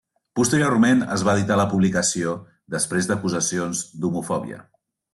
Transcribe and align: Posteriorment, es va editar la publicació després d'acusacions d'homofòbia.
Posteriorment, 0.37 1.03
es 1.17 1.25
va 1.27 1.35
editar 1.39 1.59
la 1.61 1.67
publicació 1.75 2.35
després 2.79 3.11
d'acusacions 3.13 3.87
d'homofòbia. 4.03 4.63